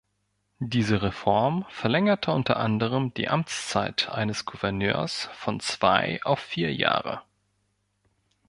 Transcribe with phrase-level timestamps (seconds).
[0.65, 7.21] Diese Reform verlängerte unter anderem die Amtszeit eines Gouverneurs von zwei auf vier Jahre.